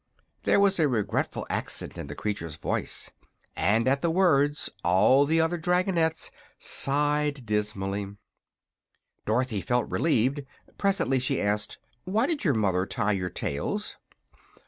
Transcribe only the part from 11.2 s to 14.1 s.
asked: "Why did your mother tie your tails?"